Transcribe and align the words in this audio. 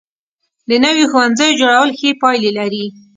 د 0.69 0.71
نویو 0.83 1.09
ښوونځیو 1.11 1.57
جوړول 1.61 1.89
ښې 1.99 2.09
پایلې 2.21 2.51
لري. 2.59 2.85